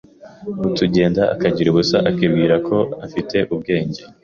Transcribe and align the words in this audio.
Utugenda 0.67 1.21
akagira 1.33 1.67
ubusa 1.69 1.97
akibwira 2.09 2.55
ko 2.67 2.77
afite 3.05 3.37
ubwenge 3.53 4.01